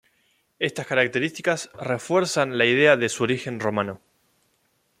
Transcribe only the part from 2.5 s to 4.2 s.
la idea de su origen romano.